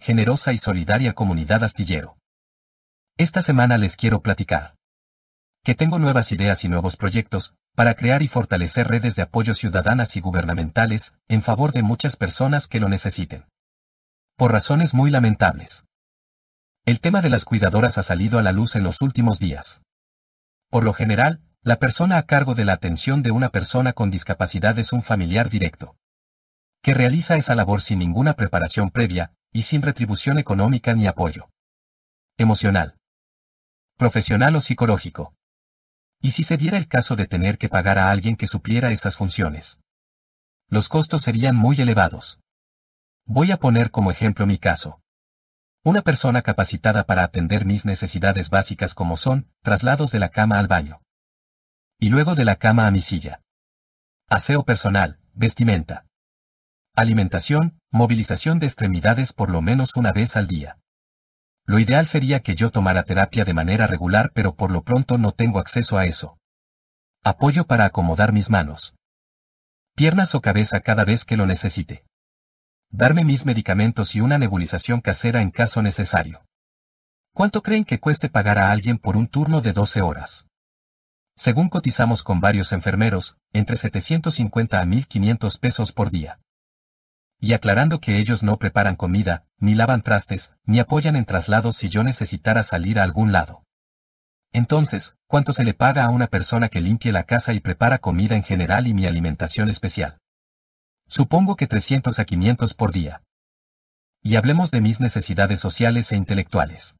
[0.00, 2.16] generosa y solidaria comunidad astillero.
[3.18, 4.74] Esta semana les quiero platicar.
[5.62, 10.16] Que tengo nuevas ideas y nuevos proyectos, para crear y fortalecer redes de apoyo ciudadanas
[10.16, 13.44] y gubernamentales, en favor de muchas personas que lo necesiten.
[14.36, 15.84] Por razones muy lamentables.
[16.86, 19.82] El tema de las cuidadoras ha salido a la luz en los últimos días.
[20.70, 24.78] Por lo general, la persona a cargo de la atención de una persona con discapacidad
[24.78, 25.94] es un familiar directo.
[26.82, 31.50] Que realiza esa labor sin ninguna preparación previa, y sin retribución económica ni apoyo.
[32.36, 32.96] Emocional.
[33.96, 35.34] Profesional o psicológico.
[36.20, 39.16] ¿Y si se diera el caso de tener que pagar a alguien que supliera esas
[39.16, 39.80] funciones?
[40.68, 42.40] Los costos serían muy elevados.
[43.24, 45.00] Voy a poner como ejemplo mi caso.
[45.82, 50.68] Una persona capacitada para atender mis necesidades básicas como son, traslados de la cama al
[50.68, 51.00] baño.
[51.98, 53.40] Y luego de la cama a mi silla.
[54.28, 56.06] Aseo personal, vestimenta.
[57.00, 60.76] Alimentación, movilización de extremidades por lo menos una vez al día.
[61.64, 65.32] Lo ideal sería que yo tomara terapia de manera regular pero por lo pronto no
[65.32, 66.36] tengo acceso a eso.
[67.24, 68.96] Apoyo para acomodar mis manos.
[69.96, 72.04] Piernas o cabeza cada vez que lo necesite.
[72.90, 76.44] Darme mis medicamentos y una nebulización casera en caso necesario.
[77.32, 80.48] ¿Cuánto creen que cueste pagar a alguien por un turno de 12 horas?
[81.34, 86.38] Según cotizamos con varios enfermeros, entre 750 a 1500 pesos por día
[87.40, 91.88] y aclarando que ellos no preparan comida, ni lavan trastes, ni apoyan en traslados si
[91.88, 93.64] yo necesitara salir a algún lado.
[94.52, 98.36] Entonces, ¿cuánto se le paga a una persona que limpie la casa y prepara comida
[98.36, 100.18] en general y mi alimentación especial?
[101.08, 103.22] Supongo que 300 a 500 por día.
[104.22, 106.96] Y hablemos de mis necesidades sociales e intelectuales.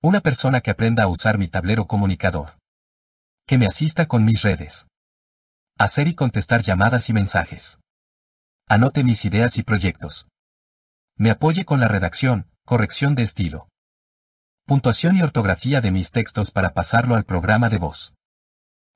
[0.00, 2.58] Una persona que aprenda a usar mi tablero comunicador.
[3.44, 4.86] Que me asista con mis redes.
[5.78, 7.80] Hacer y contestar llamadas y mensajes
[8.70, 10.28] Anote mis ideas y proyectos.
[11.16, 13.70] Me apoye con la redacción, corrección de estilo.
[14.66, 18.12] Puntuación y ortografía de mis textos para pasarlo al programa de voz.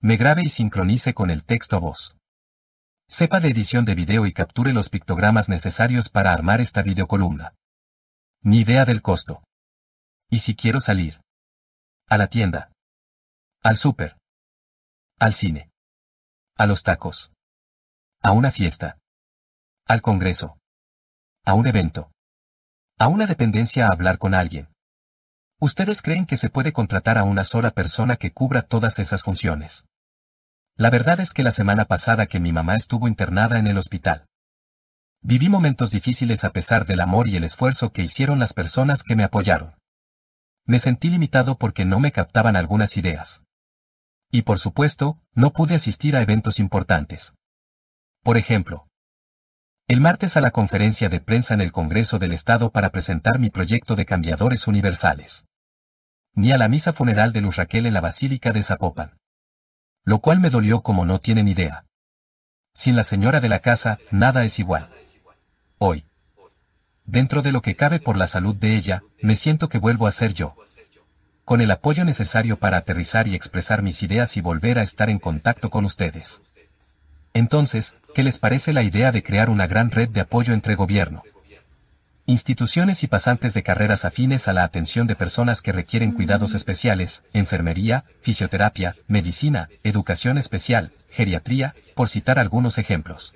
[0.00, 2.16] Me grabe y sincronice con el texto voz.
[3.08, 7.56] Sepa de edición de video y capture los pictogramas necesarios para armar esta videocolumna.
[8.42, 9.42] Ni idea del costo.
[10.30, 11.20] ¿Y si quiero salir?
[12.08, 12.70] A la tienda.
[13.64, 14.16] Al súper.
[15.18, 15.70] Al cine.
[16.54, 17.32] A los tacos.
[18.22, 19.00] A una fiesta.
[19.88, 20.58] Al Congreso.
[21.44, 22.10] A un evento.
[22.98, 24.66] A una dependencia a hablar con alguien.
[25.60, 29.86] ¿Ustedes creen que se puede contratar a una sola persona que cubra todas esas funciones?
[30.74, 34.26] La verdad es que la semana pasada que mi mamá estuvo internada en el hospital.
[35.22, 39.14] Viví momentos difíciles a pesar del amor y el esfuerzo que hicieron las personas que
[39.14, 39.76] me apoyaron.
[40.64, 43.44] Me sentí limitado porque no me captaban algunas ideas.
[44.32, 47.36] Y por supuesto, no pude asistir a eventos importantes.
[48.24, 48.85] Por ejemplo,
[49.88, 53.50] el martes a la conferencia de prensa en el Congreso del Estado para presentar mi
[53.50, 55.46] proyecto de cambiadores universales.
[56.34, 59.16] Ni a la misa funeral de Luz Raquel en la Basílica de Zapopan.
[60.04, 61.84] Lo cual me dolió como no tienen idea.
[62.74, 64.90] Sin la señora de la casa, nada es igual.
[65.78, 66.04] Hoy.
[67.04, 70.10] Dentro de lo que cabe por la salud de ella, me siento que vuelvo a
[70.10, 70.56] ser yo.
[71.44, 75.20] Con el apoyo necesario para aterrizar y expresar mis ideas y volver a estar en
[75.20, 76.42] contacto con ustedes.
[77.36, 81.22] Entonces, ¿qué les parece la idea de crear una gran red de apoyo entre gobierno?
[82.24, 87.24] Instituciones y pasantes de carreras afines a la atención de personas que requieren cuidados especiales,
[87.34, 93.34] enfermería, fisioterapia, medicina, educación especial, geriatría, por citar algunos ejemplos.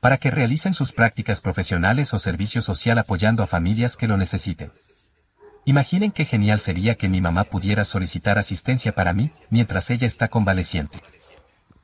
[0.00, 4.72] para que realicen sus prácticas profesionales o servicio social apoyando a familias que lo necesiten.
[5.66, 10.28] Imaginen qué genial sería que mi mamá pudiera solicitar asistencia para mí mientras ella está
[10.28, 10.98] convaleciente.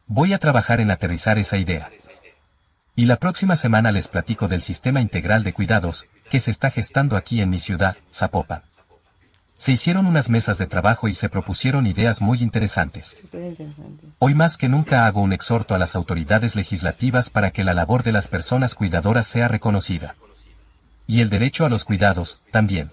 [0.08, 1.90] Voy a trabajar en aterrizar esa idea.
[2.94, 7.16] Y la próxima semana les platico del sistema integral de cuidados que se está gestando
[7.16, 8.62] aquí en mi ciudad, Zapopan.
[9.56, 13.18] Se hicieron unas mesas de trabajo y se propusieron ideas muy interesantes.
[14.20, 18.04] Hoy más que nunca hago un exhorto a las autoridades legislativas para que la labor
[18.04, 20.14] de las personas cuidadoras sea reconocida.
[21.08, 22.92] Y el derecho a los cuidados, también.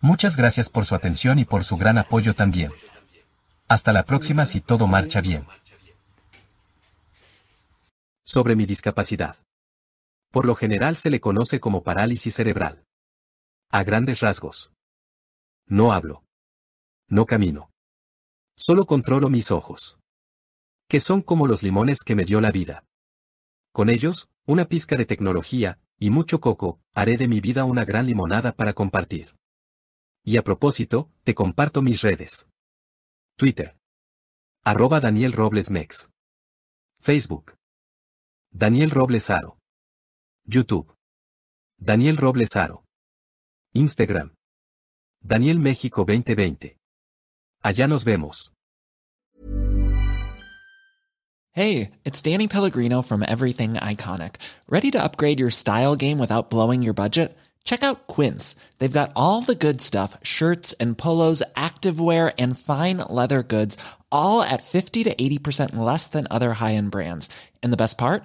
[0.00, 2.70] Muchas gracias por su atención y por su gran apoyo también.
[3.66, 5.44] Hasta la próxima si todo marcha bien.
[8.34, 9.36] Sobre mi discapacidad.
[10.30, 12.86] Por lo general se le conoce como parálisis cerebral.
[13.68, 14.72] A grandes rasgos.
[15.66, 16.24] No hablo.
[17.08, 17.70] No camino.
[18.56, 19.98] Solo controlo mis ojos.
[20.88, 22.86] Que son como los limones que me dio la vida.
[23.70, 28.06] Con ellos, una pizca de tecnología, y mucho coco, haré de mi vida una gran
[28.06, 29.36] limonada para compartir.
[30.24, 32.48] Y a propósito, te comparto mis redes.
[33.36, 33.76] Twitter.
[34.64, 36.10] Arroba Daniel Robles Mex.
[36.98, 37.56] Facebook.
[38.54, 39.56] Daniel Robles Aro.
[40.46, 40.86] YouTube.
[41.82, 42.82] Daniel Robles Aro.
[43.74, 44.30] Instagram.
[45.26, 46.76] Daniel México 2020.
[47.64, 48.50] Allá nos vemos.
[51.52, 54.34] Hey, it's Danny Pellegrino from Everything Iconic.
[54.68, 57.34] Ready to upgrade your style game without blowing your budget?
[57.64, 58.54] Check out Quince.
[58.78, 63.78] They've got all the good stuff shirts and polos, activewear, and fine leather goods,
[64.10, 67.30] all at 50 to 80% less than other high end brands.
[67.62, 68.24] And the best part?